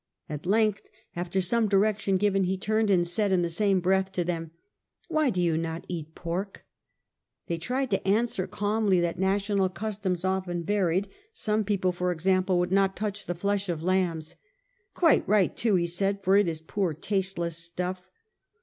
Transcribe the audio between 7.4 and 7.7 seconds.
They